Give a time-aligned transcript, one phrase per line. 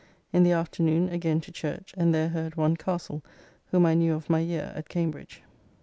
[0.33, 3.23] In the afternoon again to church, and there heard one Castle,
[3.67, 5.43] whom I knew of my year at Cambridge.